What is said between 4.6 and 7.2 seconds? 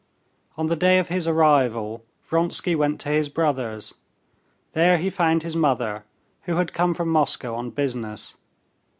There he found his mother, who had come from